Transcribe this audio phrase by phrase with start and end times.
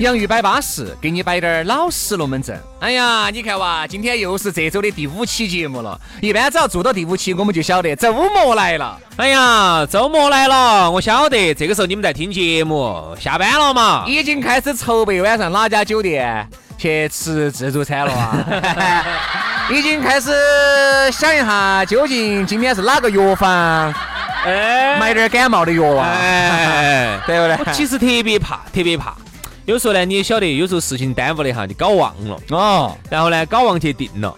[0.00, 2.60] 洋芋摆巴适，给你摆点儿老实龙门阵。
[2.80, 5.98] 哎呀，你看哇，今天又是这周的第五期节目了。
[6.20, 8.98] 一般只要做到第五期，我们就晓得周末来了。
[9.16, 19.06] 哎呀，周末来了，我晓得这个时候你们在听节目，下班了嘛，已经开始筹备晚上哪家酒店去吃自助餐了啊，
[19.70, 20.32] 已经开始
[21.12, 23.94] 想一下究竟今天是哪个药房，
[24.44, 27.64] 哎，买点感冒的药啊，哎， 对不对？
[27.64, 29.14] 我其实特别怕，特别怕。
[29.66, 32.38] 有时候呢，你也晓得，有时候事情耽误了哈，你搞忘了。
[32.50, 34.34] 哦，然后呢，搞忘去定了，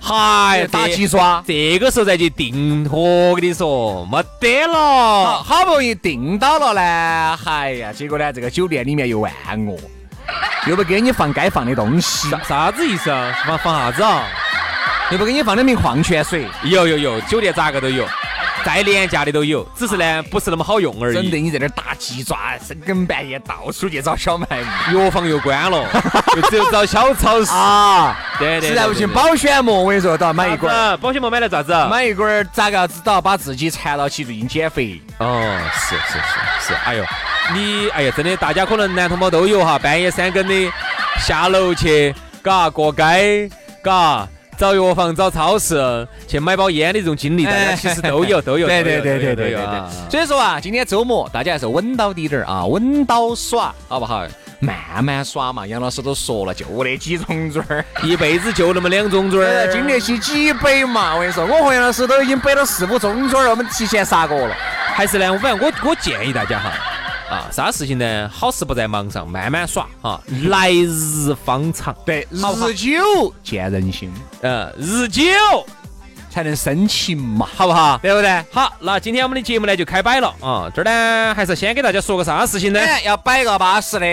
[0.00, 9.32] 嗨，打鸡刷，这个时候再去定，我跟你说，没得了，好不容易定到了呢，哎呀，结果呢，这个酒店里面又万
[9.66, 9.78] 恶，
[10.66, 13.32] 又不给你放该放的东西，啥啥子意思啊？
[13.46, 14.26] 放放啥子啊？
[15.10, 18.04] 又不给你放两瓶矿泉水，有有有，酒店咋个都有。
[18.64, 21.14] 再廉价的都有，只是呢不是那么好用而已。
[21.14, 25.86] 整得你在那儿打鸡爪，深更半夜到处去找小卖部，药房又关了，
[26.34, 28.16] 就只有找小超市啊。
[28.38, 30.98] 对对，实在不行保鲜膜，我跟你说都要买一管。
[30.98, 31.72] 保鲜膜买来咋子？
[31.90, 35.00] 买一管咋个子都要把自己缠到起，最近减肥。
[35.18, 37.04] 哦，是是是是，哎呦，
[37.52, 40.72] 你哎呀，真的，大家可能男同胞都有哈，半夜三更的
[41.18, 43.48] 下楼去，嘎过街，
[43.82, 44.26] 嘎。
[44.56, 50.10] 找药房、找超市去买包烟的这种经历，大家其实都有，都有， 对对对对对对对。
[50.10, 54.24] 所以说啊，今天周末大家还是稳到底点儿啊，稳到耍，好不好？
[54.60, 55.66] 慢慢耍嘛。
[55.66, 61.14] 杨老师都说了，就那几种嘴儿，一辈子就那么两种嘴儿，经得起几杯嘛。
[61.14, 64.54] 我跟你说，我和杨老师都已经摆了四五种嘴儿，我们提前杀过了。
[64.94, 66.70] 还是呢，反正我我建议大家哈。
[67.28, 68.30] 啊，啥事情呢？
[68.32, 70.20] 好事不在忙上，慢慢耍哈。
[70.44, 74.12] 来日方长，对，日久见人心，
[74.42, 75.22] 嗯，日久
[76.30, 77.98] 才能生情嘛，好不好？
[77.98, 78.44] 对不对？
[78.52, 80.70] 好，那今天我们的节目呢就开摆了啊。
[80.74, 82.80] 这儿呢还是先给大家说个啥事情呢？
[83.04, 84.06] 要摆个巴适的。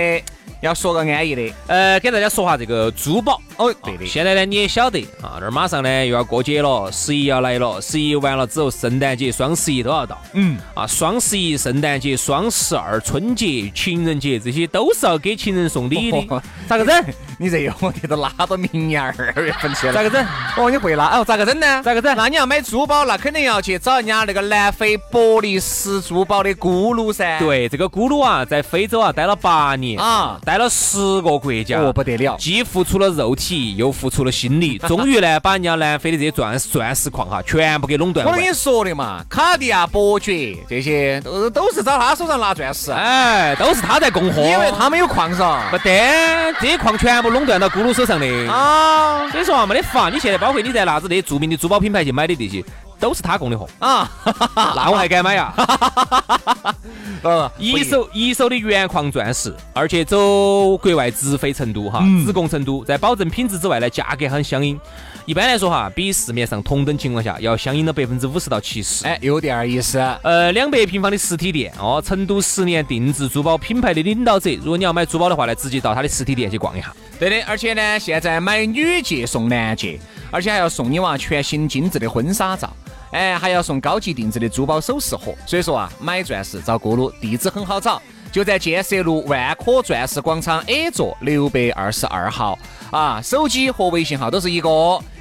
[0.62, 4.06] 要说个安逸的，呃，给大家说下这个珠宝哦，对的。
[4.06, 10.22] 现在呢，你也晓得啊，这儿马上呢又要过节了，十一要来了，十一完了之后，圣诞节、双十一都要到。
[10.34, 16.42] 嗯，啊，双十一、圣诞节、双十二、春节、情人节，这些都是要给情人送礼的。
[16.68, 17.06] 咋个整？
[17.40, 19.12] 你这个问题都拉到明年二
[19.44, 19.94] 月份去了。
[19.94, 20.24] 咋个整？
[20.58, 21.18] 哦，你会拉？
[21.18, 21.82] 哦，咋个整呢？
[21.84, 22.16] 咋个整？
[22.16, 27.40] 那你要买珠宝，那肯定要去找人家那个南非伯利斯珠宝的咕噜噻。
[27.40, 31.32] 对，这个咕噜啊，在非洲啊待了八年啊，待了十个。
[31.40, 38.28] 国家哦不得了，既付出了肉体，又付出了心力，终于呢把人家南非的这些钻钻石矿哈全部给垄断。
[38.28, 49.30] 我跟你说的嘛，卡地亚伯爵这些都都是找他手上拿钻石，哎，都是他在供货，因为他们有矿噻，不得，这些矿全部垄断到咕噜手上的啊。
[49.32, 52.62] 所以说啊，没得法，你现在包括你在啥子那些著名的珠宝品牌去买的这些。
[53.02, 54.10] 都是他供的货啊，
[54.56, 55.54] 那我还敢买呀？
[57.24, 64.80] 呃，一手一手的原矿钻石，而且走国外直飞成都哈，直供成都，在保证品质之外呢，价格很相应。
[65.26, 69.06] 一般来说哈，比市面上同等情况下要相应了百分之五十到七十。
[69.06, 70.00] 哎，有点意思。
[70.24, 74.50] 呃，两百平方的实体店哦，成都十年定制珠宝品牌的领导者。
[74.56, 76.92] 如果你要买珠宝的话呢，直接到他的实体店去逛一下。
[77.20, 80.00] 对的，而且呢，现在买女戒送男戒，
[80.32, 82.68] 而且还要送你娃全新精致的婚纱照。
[83.12, 92.58] 哎，还要送高级定制的珠宝首饰盒，所以说啊，买钻石找咕噜，地址很好找，就在建设路万科钻石广场 A 座六百二十二号
[92.90, 93.22] 啊。
[93.22, 94.70] 手机和微信号都是一个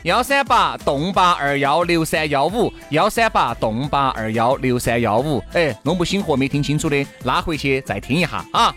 [0.05, 5.43] 幺三八洞八二幺六三幺五幺三八洞八二幺六三幺五。
[5.53, 8.73] 哎，弄不醒和没听清楚的，拉回去再听一下啊。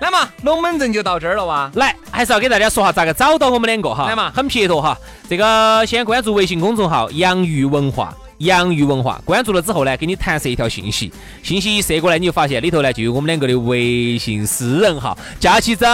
[0.00, 1.68] 来嘛，龙门阵就到这儿了哇！
[1.74, 4.06] 来，还是要给大家说下咋个找到我们两个哈。
[4.06, 4.96] 来嘛，很撇脱哈。
[5.28, 8.16] 这个先关注微信公众号“洋芋文化”。
[8.38, 11.12] 洋芋文化关注了之后呢，给你弹射一条信息，
[11.42, 15.86] 信息一射过来，你就发现里头呢就有我们两个的微信私人号，加起走。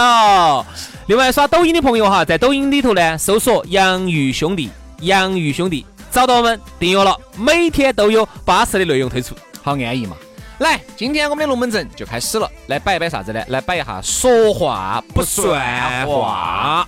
[1.07, 4.69] 另外刷抖音的朋友哈，在抖音里头呢搜索“洋芋兄弟”，
[5.01, 10.15] 洋芋兄弟找到我们订阅了，每天都有巴适的内容推出，好安逸嘛。
[10.59, 13.43] 来，今天我们的龙门阵就开始了，来摆一摆啥子呢？
[13.47, 16.87] 来摆一下说话不算话。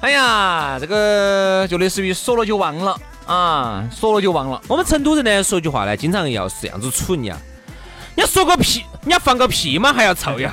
[0.00, 2.96] 哎呀，这个就类似于说了就忘了
[3.32, 4.60] 啊，说了就忘了。
[4.68, 7.34] 我们成都人呢，说句话呢，经常要是这样子蠢呀。
[8.14, 10.50] 你要说个屁，你要放个屁嘛，还要凑一下。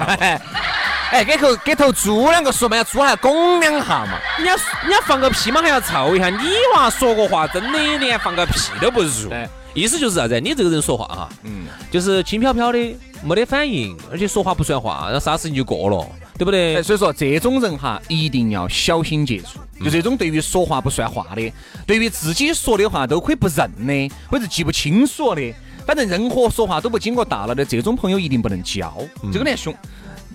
[1.12, 4.18] 哎，给头给头猪两个说嘛，猪还要拱两下嘛。
[4.38, 4.56] 你要
[4.88, 6.30] 你要放个屁嘛，还要凑一下。
[6.30, 9.30] 你娃说个话，真的连放个屁都不如。
[9.74, 10.40] 意思就是啥子？
[10.40, 12.80] 你这个人说话哈，嗯，就是轻飘飘的，
[13.22, 16.08] 没得反应，而且说话不算话，然后啥事情就过了，
[16.39, 16.81] 对不对？
[16.81, 19.59] 所以说这种人哈，一定要小心接触。
[19.83, 21.53] 就这种对于说话不算话的，
[21.86, 25.53] 对于自己说的话都可以不认的，或者记不清楚的，
[25.86, 28.91] 反正任何说话都不经过大脑的这种朋友一定不能交。
[29.33, 29.75] 这个连兄，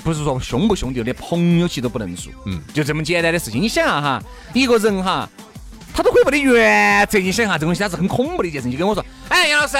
[0.04, 2.30] 不是说兄不兄弟，连朋友其实都不能做。
[2.44, 3.60] 嗯，就这么简单的事情。
[3.60, 4.22] 你想啊哈，
[4.52, 5.28] 一个人哈。
[5.96, 8.68] 他都可以没得原则，你想哈，这东西它是很恐怖的一件事。
[8.68, 8.72] 情。
[8.72, 9.76] 就跟我说，哎，杨老师，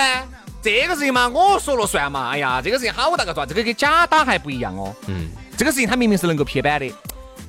[0.63, 2.31] 这个事情嘛，我说了算嘛。
[2.31, 4.95] 哎呀，这个事情好大个抓，这个跟假打还不一样哦。
[5.09, 5.27] 嗯，
[5.57, 6.93] 这个事情他明明是能够撇板的。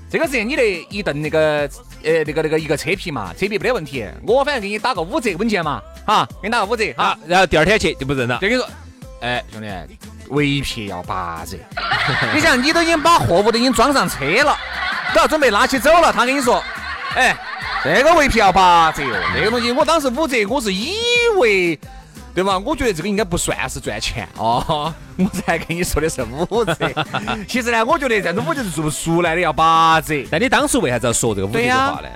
[0.09, 1.69] 这个事情你得一顿那个，
[2.03, 4.05] 呃，那个那个一个车皮嘛，车皮没得问题。
[4.25, 8.35] 我反正给你打个五折，稳健嘛，哈，给你打个五折，好，然后第二天去就不认了。
[8.35, 8.69] 就跟你说，
[9.21, 9.67] 哎，兄弟，
[10.29, 11.57] 尾皮要八折。
[12.33, 14.55] 你想，你都已经把货物都已经装上车了，
[15.13, 16.63] 都要准备拉起走了，他跟你说，
[17.15, 17.35] 哎。
[17.83, 20.95] 这个尾皮要八折哦，这个东西我当时五折，我是以
[21.37, 21.79] 为，
[22.35, 22.61] 对吗？
[22.65, 26.75] 我觉得这个应该不算是赚钱哦， 我才跟你说的是五折。
[27.47, 30.23] 其实呢，我觉得这种我就是做不出来的，要八折。
[30.29, 32.09] 但你当时为啥子要说这个五折的话呢？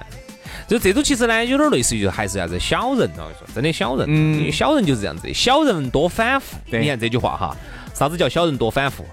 [0.68, 6.58] 就这种其实呢，有点类似于就还是啥子小人哦，说真的小人，嗯，小人就是这样子，小人多反复。
[6.66, 7.58] 你看这句话哈，
[7.94, 9.06] 啥子叫小人多反复？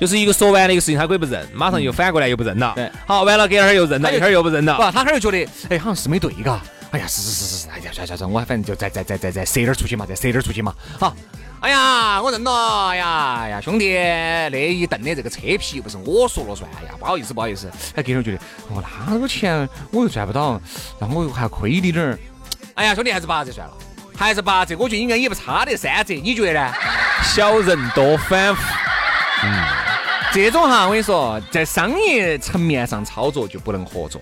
[0.00, 2.72] 就是一个说完的一个事情，他可以不认，马上又反过来又不认了。
[2.74, 4.76] 对，好，完了，隔会儿又认了，一会儿又不认了。
[4.76, 6.60] 不，他哈儿又觉得，哎，好像是没对，嘎。
[6.94, 10.72] 哎呀，是是是是是，哎呀，算算算，我反正就再再再再再塞点出去嘛，再塞点出去嘛。
[11.00, 11.12] 好，
[11.58, 12.88] 哎呀，我认了。
[12.90, 16.70] 哎呀哎呀，兄弟，那一顿的这个车皮又不是我说了算。
[16.78, 17.68] 哎呀，不好意思不好意思。
[17.96, 18.38] 哎，隔会儿觉得，
[18.68, 20.60] 哦，那个钱我又赚不到，
[21.00, 22.16] 那我还亏你点儿。
[22.74, 23.74] 哎呀，兄弟，还是八折算了，
[24.16, 26.72] 还是八折，我觉得应该也不差得三折，你觉得呢？
[27.24, 28.62] 小人多反复。
[29.42, 29.64] 嗯。
[30.32, 34.20] 这种哈，我跟你说，在商业层面上操作就不能合作。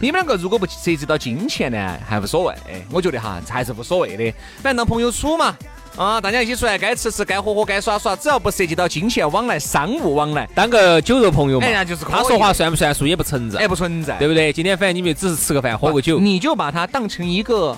[0.00, 2.54] 你们两个如果不涉及到金钱呢，还无所谓。
[2.90, 4.24] 我觉得哈，还是无所谓的。
[4.62, 5.56] 反正当朋友处嘛，
[5.96, 11.66] 啊，大家一起出来，该吃吃，该喝喝，该耍耍，只要不涉及到金钱往来、商务往来，当个酒肉朋友嘛。
[11.66, 14.52] 哎呀，就是他说话算不算数也不存在，也不存在，对不对？
[14.52, 17.76] 今天反正你们只是吃个饭、喝个酒，你就把他当成一个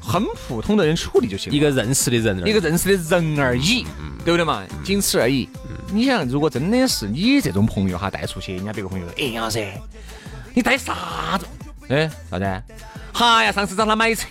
[0.00, 3.86] 很普通的人处理就行了，一个认识的人，一个认识的人而已，
[4.24, 4.62] 对不对嘛？
[4.84, 5.48] 仅此而已。
[5.92, 9.66] 你想，如果真的是你这种朋友哈带出去，人家别个朋友说，哎杨老师，
[10.54, 11.46] 你带啥子？
[11.88, 12.62] 哎啥子？
[13.12, 14.26] 哈呀，上次找他买车，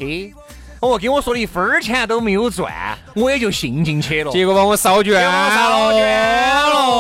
[0.79, 2.73] 哦跟我说的一分钱都没有赚，
[3.13, 6.99] 我也就信进去了，结果把我烧卷了，了。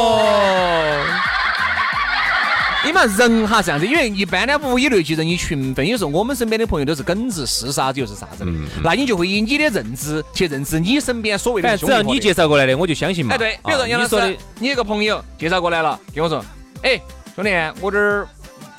[2.85, 5.85] 你们人哈这样子，因为一般呢，物以类聚，人以群分。
[5.87, 8.51] 有时候我们身边的朋友都是耿直，是啥子就是啥子的。
[8.83, 11.77] 那你就会以你的认知去认知你身边所谓的。
[11.77, 13.35] 只要你介绍过来的，我就相信嘛。
[13.35, 16.43] 哎，对，比如说杨老师，你一个朋友介绍过来了，跟我说，
[16.81, 16.99] 哎，
[17.35, 18.27] 兄弟，我这儿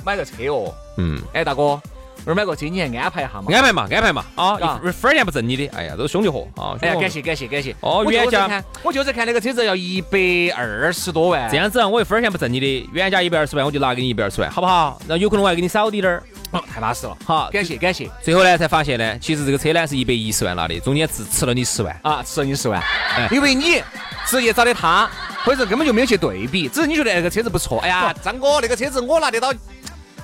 [0.04, 0.74] 买个车哦。
[0.98, 1.20] 嗯。
[1.32, 1.80] 哎，大哥。
[2.22, 3.46] 这儿买个车，你还安排一下嘛？
[3.50, 4.22] 安排嘛，安排嘛。
[4.34, 5.66] 啊，一分钱不挣你的。
[5.68, 6.76] 哎呀，都是兄弟伙啊！
[6.82, 7.74] 哎呀，感谢感谢感谢。
[7.80, 10.18] 哦，原价我就是看那个车子要一百
[10.54, 11.48] 二十多万。
[11.50, 15.00] 这样子，我一分钱不挣你的，原价一百二十万，我就拿给你一百二十万，好不好？
[15.08, 16.22] 然后有可能我还给你少滴点儿。
[16.50, 17.16] 哦，太巴适了。
[17.24, 18.06] 好，感谢感谢。
[18.22, 22.82] 最后呢，才发现呢，其实这个车呢是一百一十万拿的，中间只吃了你十万啊，吃了你十万。
[23.30, 23.82] 因为你
[24.26, 25.08] 直接找的他，
[25.42, 27.78] 或者根本就没有去对比，只是你觉得那个车子不错。
[27.78, 29.50] 哎呀，张哥，那个车子我拿得到，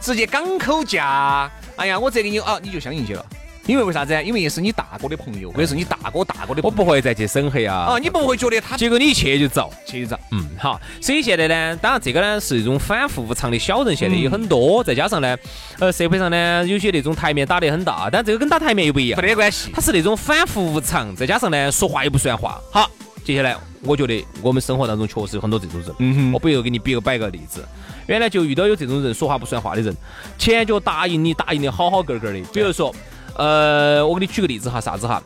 [0.00, 1.50] 直接港口价。
[1.76, 3.24] 哎呀，我这给你啊，你就相信去了，
[3.66, 4.22] 因为为啥子？
[4.24, 7.92] 因为也是你大哥的朋友，或者是你大哥大哥的，我不会再去审核啊。
[7.92, 8.76] 啊，你不会觉得他？
[8.76, 10.18] 结果你一去就遭，去就遭。
[10.32, 10.80] 嗯，好。
[11.02, 15.36] 所以现在呢，当然这个呢是一种反复无常的小人，现在有很多，再加上呢，
[15.78, 19.70] 呃，社会上呢有些那种台面打得很大，但这个跟打台面又不一样，没得关系。
[19.74, 22.60] 他是那种反复无常，再加上呢说话又不算话。
[22.70, 22.90] 好，
[23.26, 25.92] 接下来我觉得我们生活当中确实有很多这种人。
[25.98, 26.32] 嗯哼。
[26.32, 27.66] 我不如给你比个摆个例子。
[28.06, 29.92] 原来就遇到有这种人说话不算话的人，
[30.38, 32.40] 前脚答应你答应的好好个个的。
[32.52, 32.94] 比如说，
[33.36, 35.20] 呃，我给你举个例子哈，啥子哈？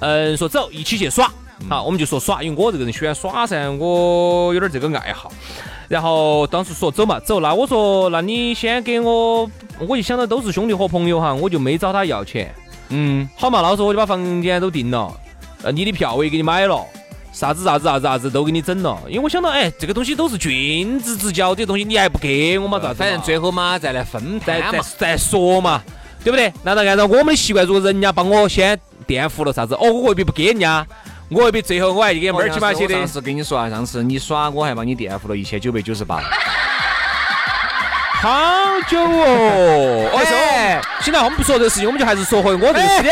[0.00, 1.32] 嗯，说走一起去耍，
[1.70, 5.30] 好，我们就说耍，因为我这个人喜欢耍噻，我有点这个爱好。
[5.86, 12.52] 然后当时说走嘛，走，那我说那你先给我，我就想到都是兄弟和朋友哈，我就没找他要钱。
[12.88, 15.12] 嗯，好嘛，那时候我就把房间都订了，
[15.62, 16.84] 呃，你的票我也给你买了。
[17.34, 22.78] 啥子啥子啥子啥子都给你整了，因为我想到，哎，这个东西都是君子之交，这东西你还不给我嘛？
[22.78, 22.94] 咋？
[22.94, 25.82] 反正最后嘛，再来分再再再说嘛，
[26.22, 26.52] 对不对？
[26.62, 29.74] 难道按照我们的习惯，如果人家帮我先垫付了啥子？
[29.74, 30.86] 哦，我未必不给人家，
[31.28, 32.94] 我未必最后我还给猫儿起码写的。
[32.94, 36.22] 上次跟你说啊，上次你耍我还帮你垫付了一千九百九十八。
[38.24, 38.40] 好
[38.88, 40.08] 久哦！
[40.16, 43.10] 哎，现在我们不说这个事情，我们就还是说回我这个事情。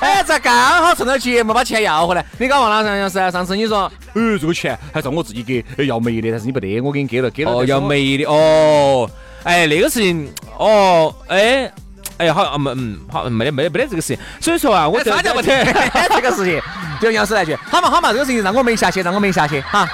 [0.00, 2.26] 哎，这刚好趁着节目把钱要回来。
[2.36, 3.30] 你搞忘了上次？
[3.30, 3.82] 上次你说，
[4.14, 7.52] 呃，这个钱还是我自己给要没的，但是你不得，我给你给了，给了。
[7.52, 9.08] 哦，要没的哦。
[9.44, 11.70] 哎，那个事情，哦，哎，
[12.16, 14.18] 哎，好，嗯嗯，好，没得没得没得这个事情。
[14.40, 15.64] 所以说啊，我啥叫不得
[16.12, 16.60] 这个事情？
[17.00, 19.88] 就杨师来句，好嘛好嘛，这个事情让我没下去，让我没下去，哈。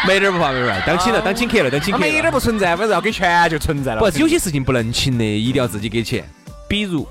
[0.08, 1.98] 没点不怕，没点当请了，当请客了，当请客。
[1.98, 4.00] 没点不存在，反正要给钱就存在了。
[4.00, 6.24] 不，有些事情不能请的，一定要自己给钱。
[6.68, 7.06] 比如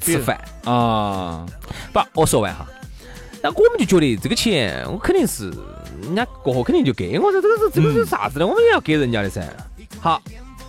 [0.00, 1.46] 吃饭啊，
[1.92, 2.66] 不，我说完哈。
[3.42, 5.50] 那我们就觉得这个钱，我肯定是
[6.02, 7.40] 人家过后肯定就给我噻。
[7.40, 8.46] 这个是这个是啥子呢？
[8.46, 9.42] 我们也要给人家的噻。
[10.00, 10.20] 好，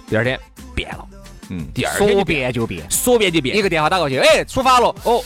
[0.07, 0.39] 第二天
[0.73, 1.05] 变了。
[1.49, 3.57] 嗯，第二天说变就变，说变就变。
[3.57, 4.95] 一个电话打过去，哎，出发了。
[5.03, 5.21] 哦。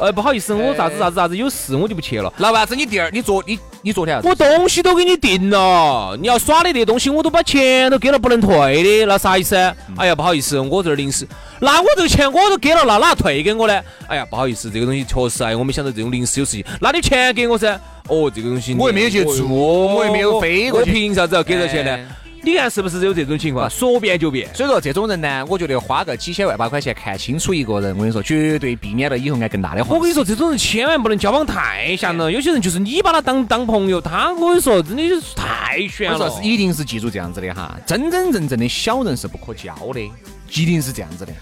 [0.00, 2.32] 呃，不好意思，我啥子啥子啥子有事，我就不去了。
[2.38, 9.56] 老板子，你第二，你昨你你昨天我东西都给你定了，你要耍的那东西我都把钱都给了，不能退的，那啥意思？
[9.96, 11.26] 哎呀，不好意思，我这儿临时，
[11.58, 13.82] 那我这个钱我都给了，那哪退给我呢？
[14.06, 17.78] 哎呀，不好意思，这个东西确实哎，我没想到这种临时有事情，那你钱给我噻。
[18.06, 21.98] 哦，这个东西我也没有去做，我也没有飞过去，我凭啥子要给这钱呢？
[22.44, 23.70] 你看是不是有这种情况？
[23.70, 24.52] 说变就变。
[24.52, 29.94] 所以说这种人呢，我觉得花个几千万把块钱看清楚一个人，我跟你说，绝对避免了以后挨更大的祸。
[29.94, 32.32] 我跟你说，这种人千万不能交往太像了。
[32.32, 36.18] 有些人就是你把他当当朋友，他我跟你说真的是太悬了。
[36.18, 41.32] 我说是一定是记住这样子的哈，真真正正的小人是不可交的，一定是这样子的，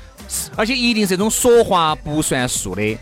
[0.55, 2.99] 而且一定是这种说话不算数的，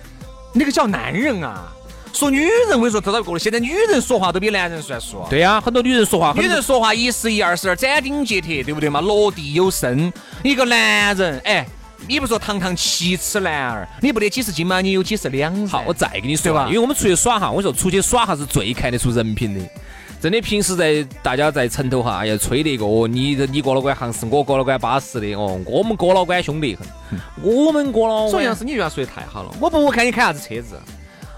[0.53, 1.75] 那个叫男人啊。
[2.19, 3.39] 说女人，我跟你说，多少过了。
[3.39, 5.25] 现在女人说话都比男人算数。
[5.31, 9.01] 对呀，很多女人说话，女人说话一是一二十，斩钉截铁，对不对嘛？
[9.01, 10.13] 落地有声。
[10.43, 11.65] 一个男人，哎，
[12.09, 14.81] 你不说堂堂七尺男儿，你不得几十斤吗？
[14.81, 15.65] 你有几十两？
[15.69, 19.61] 好，我再跟你说吧，因为我们出去耍哈，我说出去耍哈是最看得出人品的。
[20.21, 26.85] 真的，平时在大家在城头哈，哎呀，吹那个哦，你你郭老倌行是我郭老倌巴适的哦，我们哥老倌兄弟很，
[27.41, 28.29] 我们哥老。
[28.29, 30.77] 说杨是你这样说的太好了，我不看你开啥子车子。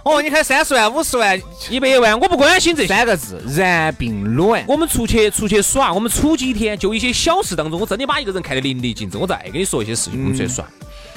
[0.02, 4.64] 哦，你开三十万、五十万、一百万，我不关心这三个字，然并卵。
[4.66, 9.18] 我们出去出去耍，我们处几天，就一些小事当中，我真的把一个人看得淋漓尽致。
[9.18, 10.64] 我再跟你说一些事情，我们出去耍，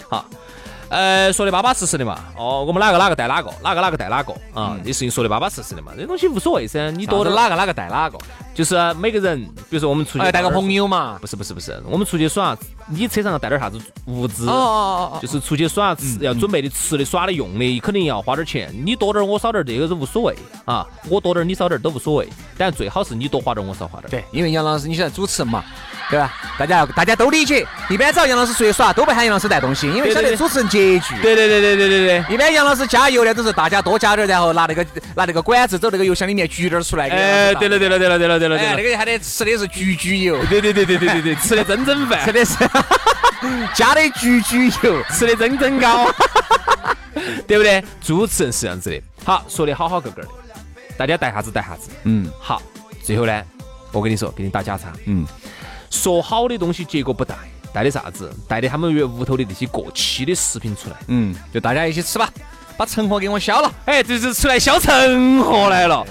[0.09, 0.25] 好。
[0.89, 2.19] 呃，说的巴巴适适的嘛。
[2.37, 4.77] 哦，我们哪个哪个带哪个，哪个哪个带哪个啊？
[4.85, 5.91] 这事情说的巴巴适适的嘛。
[5.97, 8.17] 这东西无所谓噻，你多的哪个哪个带哪个，
[8.53, 11.17] 就是每个人，比如说我们出去带个朋友嘛。
[11.19, 12.55] 不是不是不是，我们出去耍，
[12.87, 14.47] 你车上要带点啥子物资？
[14.47, 18.71] 哦哦哦就是出去耍吃要准备的吃的耍的用的，肯定要花点钱。
[18.85, 20.85] 你多点我少点，这个是无所谓啊。
[21.09, 24.09] 我多点你少点都无所谓，但最好是你多花点我少花点。
[24.11, 25.63] 对，因为杨老师你现在主持人嘛。
[26.09, 26.31] 对吧？
[26.59, 27.65] 大家大家都理解。
[27.89, 31.19] 一般只要杨老师出去耍，都不喊杨老师带东西，因为晓得主持人拮据。
[31.21, 32.35] 对对对对对对对。
[32.35, 37.07] 一般杨老师加油呢，都是大家多加点，然后拿那个拿那个管子走那个油箱里面举点出来。
[37.07, 40.37] 哎，对了对了对了对了对那个还得吃的是焗焗油。
[40.45, 42.55] 对对对对对对对， 吃的蒸蒸饭，吃的是
[43.75, 46.11] 加的焗焗油，吃的蒸蒸糕，
[47.47, 47.83] 对不对？
[48.01, 49.01] 主持人是这样子的。
[49.25, 50.27] 好，说的好好个个的，
[50.97, 51.89] 大家带啥子带啥子。
[52.03, 52.61] 嗯，好。
[53.03, 53.43] 最后呢，
[53.91, 54.93] 我跟你说，给你打假叉。
[55.05, 55.25] 嗯。
[55.89, 57.35] 说好的东西，结果不带，
[57.73, 58.33] 带的啥子？
[58.47, 60.95] 带的他们屋头的那些过期的食品出来。
[61.07, 62.29] 嗯，就大家一起吃吧，
[62.77, 63.71] 把成货给我消了。
[63.85, 66.05] 哎，这是出来消成货来了。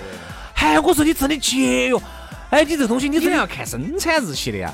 [0.54, 1.96] 哎，我说你真的节约。
[2.52, 4.73] 哎，你这东西你真的要看生产日期的呀。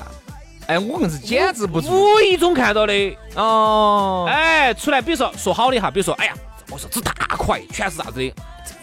[0.67, 2.93] 哎，我硬是简直不无意中看到的。
[3.35, 4.27] 哦。
[4.29, 6.33] 哎，出来，比如说说好的哈，比如说，哎呀，
[6.69, 8.33] 我说这大块全是啥子的？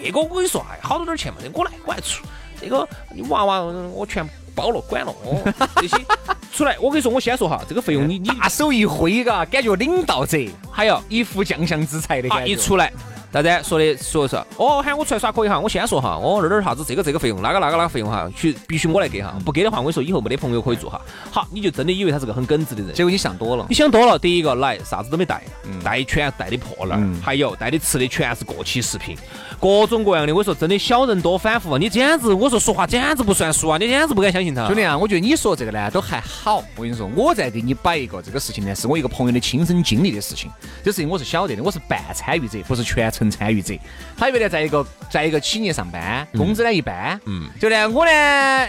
[0.02, 2.24] 这个我跟你说，哎，好多点钱嘛，我来我来出。
[2.58, 4.26] 这个你娃娃我全。
[4.56, 5.98] 包了，管了哦，这些
[6.50, 10.38] 出来，我跟你说，我先说哈，这个费用你你大手一挥，嘎，感觉领导者，
[10.72, 12.90] 还有一副将相之才的感觉，一出来。
[13.36, 14.46] 大家说的说说。
[14.56, 20.98] 哦，喊我出来耍可以哈，我先说哈，哦那儿啥子这个这个费用，那个那个那个费用哈，去必须我来给哈，不给的话，我跟你说以后没得朋友可以做哈。
[21.30, 24.18] 好，你就真的以为他是个很耿直的人，结果你想多了，你想多了。
[24.18, 25.42] 第一个来啥子都没带，
[25.84, 29.14] 带全带的破烂，还有带的吃的全是过期食品，
[29.60, 30.34] 各种各样的。
[30.34, 34.66] 我说真的小人多反复，你简直我说说话简直不算数啊，你简直不敢相信他。
[34.66, 40.50] 兄弟啊，我觉得你说这个呢都还好，我跟你说，我再给你摆一个这个事情呢，是我一个朋友的亲身经历的事情，
[40.84, 43.74] 这事情我是晓得的，我是半参与者，不是全程参与者。
[44.16, 47.20] 他原来在一个在一个企业上班，工资呢一般。
[47.26, 48.68] 嗯，就呢，我呢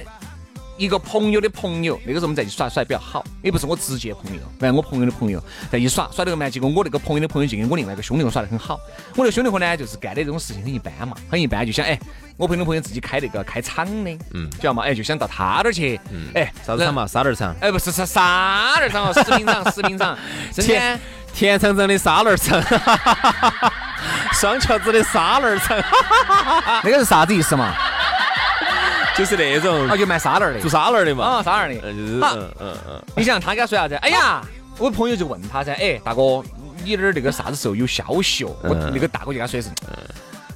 [0.78, 6.50] 一个朋友的朋友，那个时候我们在一起耍耍的比较好，也不是我直接朋友，反正我朋友的朋友在一起耍耍那个嘛。
[6.50, 8.80] 结果我那个朋友的朋友就跟我另外一个兄弟伙耍得很好。
[9.16, 12.00] 我那个兄弟伙呢，就是干的这种事情很一般嘛，很一般，就想哎，
[12.38, 14.84] 我朋友的朋友自己开那个开厂的，嗯，知道嘛？
[14.84, 17.08] 哎，就想到他那儿去，嗯，哎，啥子厂嘛？
[17.08, 17.56] 沙袋厂？
[17.60, 20.18] 哎，不是是沙袋厂哦，食品厂，食品厂，
[20.54, 21.00] 真的。
[21.34, 22.60] 田厂长的沙轮城，
[24.34, 25.80] 双桥子的沙轮城，
[26.84, 27.76] 那个是啥子意思嘛？
[29.18, 31.24] 就是那种啊，就卖沙拉的，做沙拉的嘛。
[31.24, 31.74] 啊，沙拉的。
[32.22, 33.96] 好嗯嗯嗯，你想他给他说啥子？
[33.96, 34.42] 哎呀，
[34.78, 36.44] 我朋友就问他噻，哎，大哥，
[36.84, 38.56] 你那儿那个啥子时候有消息哦？
[38.64, 39.70] 我那个大哥就跟他说的是，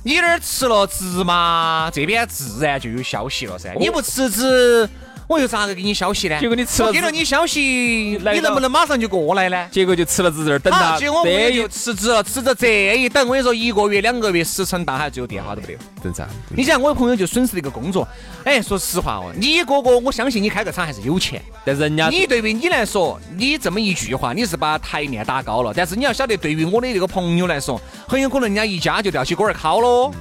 [0.04, 3.74] 你那儿辞了职嘛，这边自然就有消息了噻。
[3.80, 4.88] 你不辞职，
[5.28, 6.40] 我又咋个给你消息呢？
[6.40, 9.68] 结果你吃了我给了你消息，你能不能马上就过来呢？
[9.72, 15.80] 结果就吃了职这儿等好，他，结果我就辞职了，辞职这一等，我跟你说，一个月、两个月，石沉大海，最后电话都没得。
[16.04, 16.28] 正常。
[16.50, 18.08] 你想，我的朋友就损失了一个工作。
[18.44, 21.42] 哎，说实话哦，你哥哥，我相信你开个厂还是有钱。
[21.64, 25.74] 但人家你对于你来说，你这么一句话，你是把台面打高了。
[25.76, 30.12] 但是你要晓得，对于我的那个朋友来说，很有可能人家一家就吊起锅儿烤喽。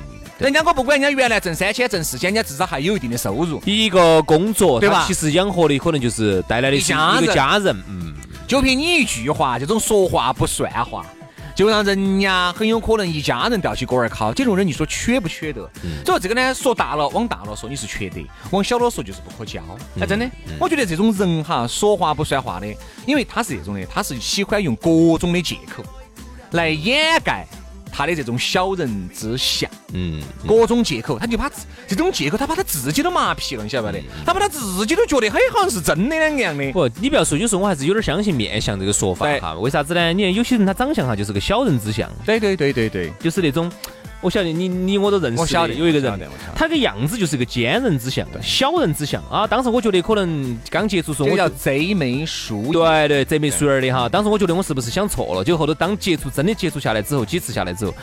[0.41, 3.63] 人家我不管人家原来挣三千、挣四千，人家至少还有一定的收入。
[3.67, 5.05] 一个工作，对吧？
[5.07, 8.15] 其实养活的可能就是带来的是一一个家人，嗯，
[8.49, 11.05] 就凭你一句话，这种说话不算话，
[11.55, 14.33] 就让人家很有可能一家人吊起锅儿烤。
[14.33, 15.69] 这种人你说缺不缺德？
[16.07, 18.21] 所以这个呢，说大了往大了说你是缺德，
[18.51, 19.61] 往小了说就是不可交。
[20.01, 20.27] 哎，真的，
[20.59, 22.67] 我觉得这种人哈，说话不算话的，
[23.05, 25.85] 因为他是这种的，他是喜欢用各种的借口
[26.53, 27.47] 来掩盖
[27.93, 29.71] 他的这种小人之相。
[29.93, 34.03] 嗯，各种借口，他就把自这种借口，他把他自己都麻痹了，你晓得不得？
[34.25, 36.73] 他把他自己都觉得，嘿，好像是真的两个样的。
[36.73, 39.55] 不，你不要说，有时候我还是有点相信面相这个说法对哈。
[39.55, 40.13] 为啥子呢？
[40.13, 43.13] 你看有些人他长相哈就是个小人之相，对对对对对。
[43.19, 43.71] 就是那种，
[44.21, 46.21] 我晓得你你我都认识，我晓得有一个人
[46.55, 49.47] 他个样子就是个奸人之相，小人之相啊。
[49.47, 52.73] 当时我觉得可能刚接触时候这个叫贼眉鼠眼。
[52.73, 54.09] 对对，贼眉鼠眼儿的哈。
[54.09, 55.43] 当时我觉得我是不是想错了？
[55.43, 57.95] 就后头当接触真的接触下来之后，几次下来之后，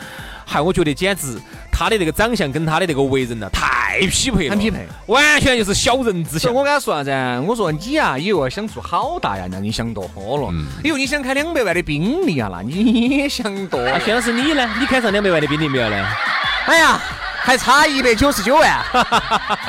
[0.50, 1.38] 嗨，我觉得简直
[1.70, 6.50] 他的那个长相跟他的那个为人呐、太匹配了，很匹配，完全就是小人之相。
[6.54, 7.44] 我跟他说啥子？
[7.46, 10.50] 我说你呀，以后想做好大呀，那你想多喝了。
[10.82, 13.92] 以后你想开两百万的宾利啊，那你也想多了。
[13.92, 14.66] 啊，薛老师你呢？
[14.80, 16.06] 你开上两百万的宾利没有呢？
[16.64, 16.98] 哎呀，
[17.42, 18.82] 还差一百九十九万。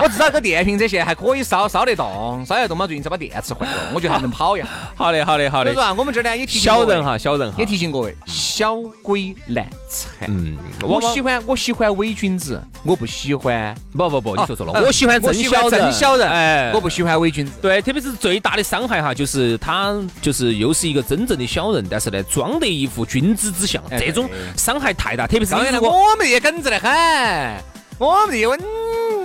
[0.02, 4.66] 我至少个电瓶车现在还可以烧烧得动，烧得动嘛，最近才把电池换了，我觉得还能跑呀。
[4.96, 5.84] 好的，好的，好的所以说。
[5.84, 7.66] 啊，我们这儿呢也提醒小人哈，小人哈也。
[7.66, 8.16] 提醒各位，
[8.60, 10.28] 小鬼难缠。
[10.28, 13.74] 嗯，我喜欢我喜欢伪君子，我不喜欢。
[13.94, 17.54] 不不不，你说错了，呃我喜欢真小人，真小人，哎，我不喜欢伪君子。
[17.62, 25.26] 对，特别是最大的伤害哈，就是他就是又是一个真正的小人，但是呢，装得一副君子之相，哎这种伤害太大。
[25.26, 26.92] 特别是我们也耿直得很，
[27.98, 28.46] 我们这些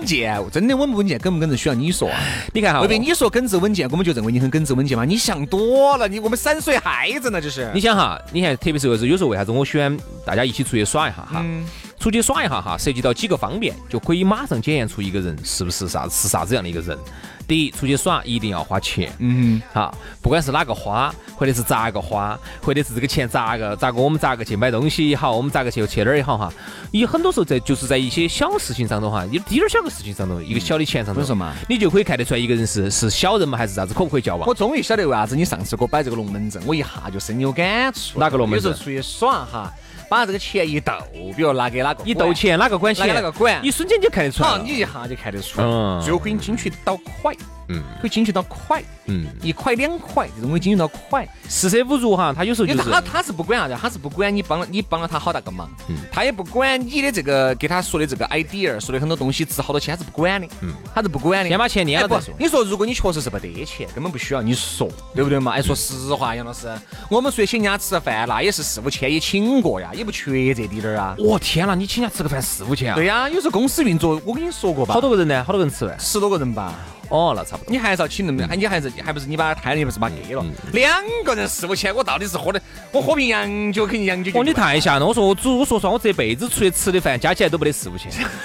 [0.04, 2.20] 稳健，真的稳不稳健，耿不耿直需要你说啊。
[2.52, 5.04] 你看哈，未必你说耿直稳健，我们就认为你很耿直稳健吗？
[5.04, 7.70] 你想多了，你我们三岁孩子呢，这是。
[7.74, 11.42] 你想哈，你看，特别是有时候有时候为啥子我喜欢大家一起出去耍一下哈？
[11.42, 11.64] 嗯
[11.98, 16.98] 出去耍一下哈，涉及到几个方面，就可以马上检验出一个人是不是啥是啥子样的一个人。
[17.46, 26.52] 第一，出去耍一定要花钱，嗯，好，不管是哪个花，或者是咋个花，或者是这个钱咋个咋个，我们咋个去买东西也好，我们咋个去去哪儿也好哈，
[26.90, 34.48] 你很多时候在就是在一些小事情上头哈，一滴点儿小个事情上头，一个小的钱上头，为什么你就可以看得出来一个人是是小人嘛，还是啥子，可不可以交往？
[34.48, 34.54] 我？
[34.54, 38.18] 终于晓得为啥子你上次给我摆这个龙门阵，我一下就深有感触。
[38.18, 38.70] 哪个龙门阵？
[38.70, 39.72] 有时候出去耍哈，
[40.08, 40.92] 把这个钱一斗，
[41.36, 43.14] 比如拿给哪个管，一斗钱哪个管钱？
[43.14, 44.62] 哪个管一瞬间就看得出来好，了。
[44.62, 47.34] 你一下就看得出来，嗯最后给你进去到快，
[47.68, 51.26] 嗯可以精确到块，嗯，一块两块这种可以精确到块。
[51.48, 61.48] 四舍五入哈，他有时候就是他他是不管啥子，他是不管你帮了你帮了他好大个忙，嗯他也不管你的这个给他说的这个 idea，说的很多东西值好多钱，他是不管的，嗯他是不管的。
[61.48, 62.34] 先把钱捏了再说，。
[62.38, 65.52] 你说如果你确实是没得钱，根本不需要你说，对不对嘛？
[65.52, 66.68] 哎，说实话，杨老师，
[67.08, 71.14] 我们说请人家吃饭，那也是四五千也请过呀，也不缺这滴点儿啊。
[71.18, 72.94] 我天哪，你请人家吃个饭四五千啊？
[72.94, 75.44] 对呀，有时候公司运作，我跟你说过吧，好多个人呢？
[75.44, 75.96] 好多个人吃饭？
[75.98, 76.74] 十多个人吧。
[77.08, 77.70] 哦，那差不多。
[77.70, 80.44] 你还是要请那么，哎，你还是还不是你把他摊了，你不是把他给了？
[80.72, 85.06] 两个人四五千，我到底是喝的，我喝瓶洋酒肯定洋酒哦，你太吓人了！
[85.06, 88.10] 我说我主，我说实话，我这辈子出去吃的饭加起来都不得四五千，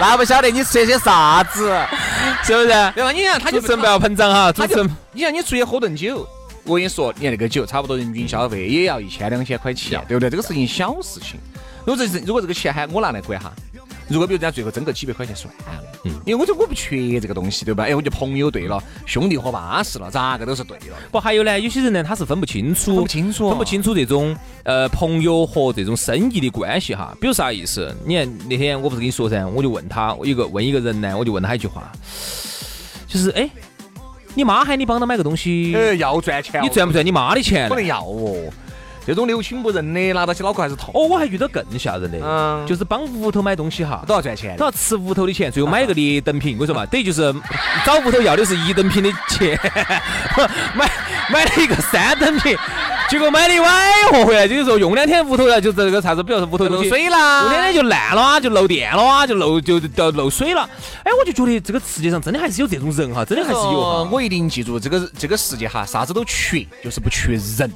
[0.00, 1.80] 那不晓得你吃些啥子，
[2.44, 2.68] 是不是？
[2.94, 3.12] 对吧？
[3.12, 4.96] 你看他就主持人不要膨胀哈，主他就持人。
[5.12, 6.26] 你看你出去喝顿酒，
[6.64, 10.28] 我跟你说，你看那个酒差不多人均消费也要一千两千块钱，对不对？
[10.28, 11.40] 这个事情小事情。
[11.86, 13.52] 如果这是如果这个钱还我拿来管哈，
[14.08, 17.84] 如果比如人家最后挣个几百块钱算了，嗯，因为我这我不缺这个东西，对吧？
[17.84, 20.96] 哎，我就朋友对了，兄弟伙巴适了，咋个都是对了。
[21.10, 27.16] 不，还有呢，有些人呢，他是分不清楚，分不清楚分不清楚这种呃朋友和这种生意的关系哈。
[27.20, 27.92] 比如啥意思？
[28.04, 31.90] 你看那天我不是跟你说噻，我就问他，我一个问一个人呢，我就问他一句话，
[33.08, 33.50] 就是哎，
[34.34, 37.86] 你妈喊你帮他买个东西，呃，要赚钱哦，你赚不赚你妈的钱呢可能？
[37.86, 38.52] 要哦。
[39.06, 40.90] 这种六亲不认的，拿到起脑壳还是痛。
[40.94, 44.64] 哦，我还遇到更吓人的，嗯就是帮屋头买东西哈，都要赚钱都。
[44.64, 47.32] 要吃屋头的钱，最后买一个劣等品，我说嘛， 等于就是
[47.84, 49.56] 找屋头要的是一等品的钱，
[50.74, 50.90] 买
[51.30, 52.56] 买了一个三等品，
[53.08, 60.68] 结果买的歪货回来，就是说用两天屋头了，就这个啥子，比如说屋头漏水啦，用两天就烂了啊，就漏电了啊，就漏就就漏水了。
[61.04, 64.08] 哎，我就觉得这个世界上真的还是有这种人哈，真的还是有。
[64.10, 67.70] 我一定记住这个这个世界哈，啥子都缺，就是不缺人。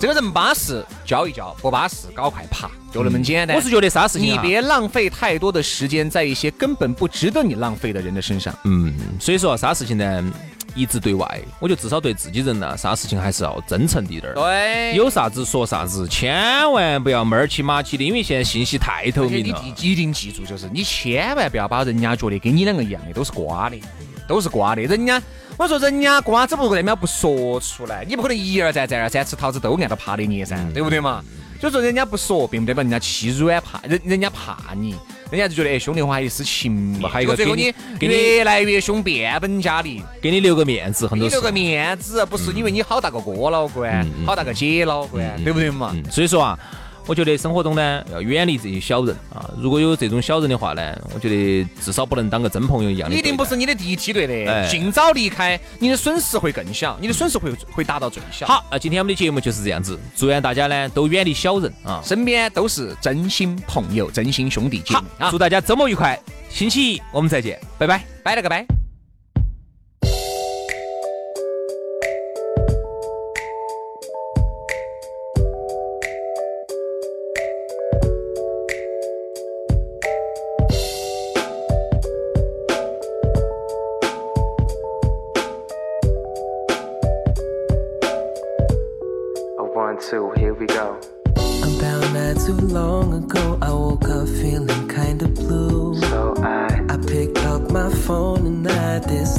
[0.00, 3.56] 这个人巴适，教一教；不巴适，搞快爬，就那么简单。
[3.56, 8.54] 我是觉得啥事情，你别浪费太多的时间在一些根本不值得你浪费的人的身上。
[8.64, 10.32] 嗯，所以说啥事情呢？
[10.74, 14.34] 一直对外，我觉得至少对自己人呐，啥事情还是要真诚一点儿。
[14.34, 19.62] 对，有啥子说啥子，千万不要闷儿起马起的，因为现在信息太透明了。
[19.64, 23.80] 你一定记住，就是你千万不要把人家觉得跟你两个一样的都是瓜的，
[24.28, 24.82] 都是瓜的。
[24.82, 25.18] 人家
[25.58, 31.24] 我说人家瓜，子不过人家不说出来，你不可能一而再再而三吃桃子都按到怕的捏噻，对不对嘛？
[31.58, 34.94] 所以说人家不说，并不代表人家欺软怕人，人家怕你。
[35.30, 45.96] 人家就觉得哎，兄弟伙还一丝情嘛，还有一个最后你越来越凶，变本加厉，给你留个面子，很多留个面子，不是因为你好大个哥老倌，好大个姐老倌，对不对嘛？
[46.10, 46.58] 所以说啊。
[47.06, 49.48] 我觉得生活中呢，要远离这些小人啊。
[49.58, 53.16] 如果有这种小人的话呢，我觉得至少不能当个真朋友一样的。
[53.16, 58.46] 一定不是你的第一梯队的，尽早离开，你的损失会更小，你的损失会会达到最小。
[58.46, 65.30] 好，那今天我们的节目就是这样子，祝愿大家呢都远离小人啊，身边都是真心朋友、真心兄弟姐妹啊。
[65.30, 66.18] 祝大家周末愉快，
[66.50, 68.75] 星期一我们再见，拜拜，拜了个拜。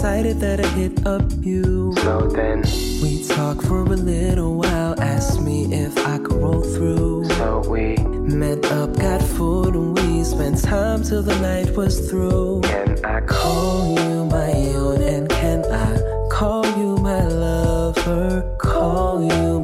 [0.07, 1.93] Decided that I hit up you.
[1.97, 2.61] So then
[3.03, 7.25] we talked for a little while, asked me if I could roll through.
[7.31, 12.61] So we met up, got food, and we spent time till the night was through.
[12.61, 15.99] Can I call you my own and can I
[16.31, 18.55] call you my lover?
[18.59, 19.59] Call you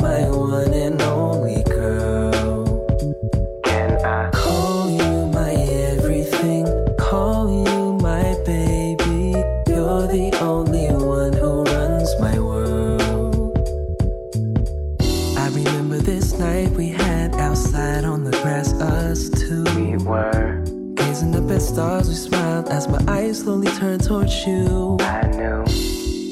[23.64, 24.98] slowly turned towards you.
[25.02, 25.64] I knew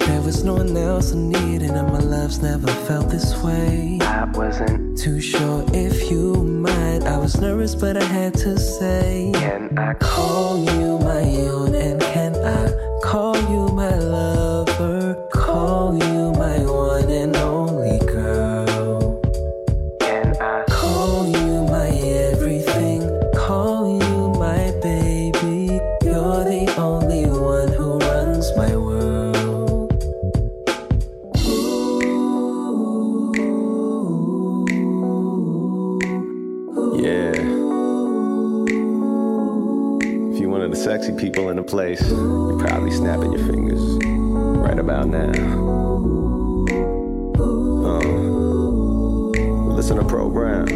[0.05, 3.99] there was no one else I needed, and my love's never felt this way.
[4.01, 7.03] I wasn't too sure if you might.
[7.03, 11.75] I was nervous, but I had to say, Can I call you my own?
[11.75, 15.00] And can I call you my lover?
[41.95, 43.81] Place, you're probably snapping your fingers
[44.57, 45.31] right about now.
[47.83, 47.99] Uh,
[49.73, 50.67] listen to program.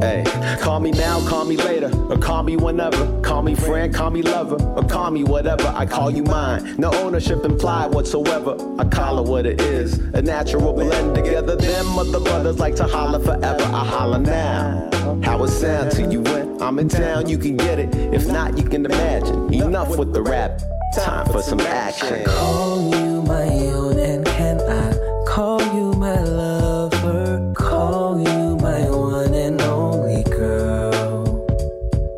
[0.00, 0.24] Hey,
[0.60, 3.20] call me now, call me later, or call me whenever.
[3.22, 5.72] Call me friend, call me lover, or call me whatever.
[5.74, 6.76] I call you mine.
[6.76, 8.56] No ownership implied whatsoever.
[8.78, 9.98] I call it what it is.
[10.14, 11.56] A natural blend together.
[11.56, 13.64] Them other brothers like to holler forever.
[13.64, 14.90] I holler now.
[15.22, 17.28] How it sound to you when I'm in town?
[17.28, 17.94] You can get it.
[18.14, 19.52] If not, you can imagine.
[19.52, 20.62] Enough with the rap.
[20.94, 22.24] Time for some action.
[22.24, 27.52] Call you my own, and can I call you my lover?
[27.54, 31.44] Call you my one and only girl.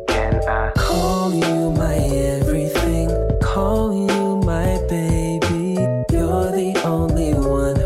[0.07, 3.09] Can I call you my everything?
[3.41, 5.73] Call you my baby.
[6.11, 7.78] You're the only one